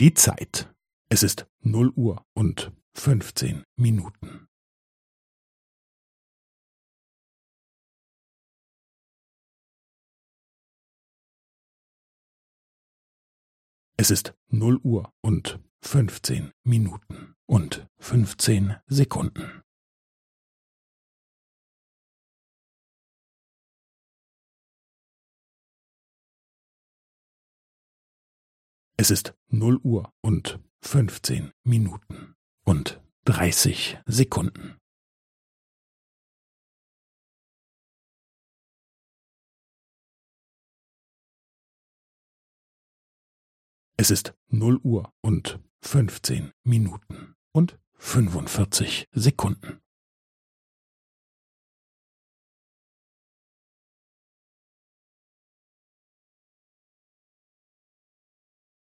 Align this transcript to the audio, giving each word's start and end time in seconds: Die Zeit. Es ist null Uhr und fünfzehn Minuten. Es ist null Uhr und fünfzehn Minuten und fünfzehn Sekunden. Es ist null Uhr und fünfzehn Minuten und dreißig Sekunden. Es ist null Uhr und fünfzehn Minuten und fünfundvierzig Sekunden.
Die 0.00 0.14
Zeit. 0.14 0.72
Es 1.08 1.24
ist 1.24 1.48
null 1.58 1.92
Uhr 1.96 2.24
und 2.32 2.70
fünfzehn 2.94 3.64
Minuten. 3.74 4.46
Es 13.96 14.12
ist 14.12 14.34
null 14.46 14.78
Uhr 14.84 15.12
und 15.20 15.58
fünfzehn 15.82 16.52
Minuten 16.62 17.34
und 17.46 17.88
fünfzehn 17.98 18.76
Sekunden. 18.86 19.64
Es 29.00 29.12
ist 29.12 29.32
null 29.46 29.76
Uhr 29.84 30.12
und 30.22 30.58
fünfzehn 30.80 31.52
Minuten 31.62 32.34
und 32.64 33.00
dreißig 33.24 33.96
Sekunden. 34.06 34.76
Es 43.96 44.10
ist 44.10 44.34
null 44.48 44.80
Uhr 44.82 45.14
und 45.20 45.60
fünfzehn 45.80 46.52
Minuten 46.64 47.36
und 47.52 47.78
fünfundvierzig 47.98 49.08
Sekunden. 49.12 49.80